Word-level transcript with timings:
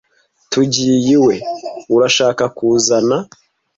Tugiye 0.51 0.95
iwe. 1.15 1.35
Urashaka 1.95 2.43
kuzana? 2.57 3.17